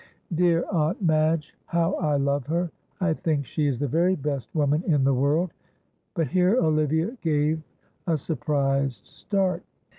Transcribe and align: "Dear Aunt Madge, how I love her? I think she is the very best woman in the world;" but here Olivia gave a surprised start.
"Dear 0.33 0.65
Aunt 0.71 0.99
Madge, 1.03 1.53
how 1.67 1.93
I 1.93 2.15
love 2.17 2.47
her? 2.47 2.71
I 2.99 3.13
think 3.13 3.45
she 3.45 3.67
is 3.67 3.77
the 3.77 3.87
very 3.87 4.15
best 4.15 4.49
woman 4.55 4.81
in 4.87 5.03
the 5.03 5.13
world;" 5.13 5.51
but 6.15 6.25
here 6.29 6.55
Olivia 6.57 7.15
gave 7.21 7.61
a 8.07 8.17
surprised 8.17 9.05
start. 9.05 9.61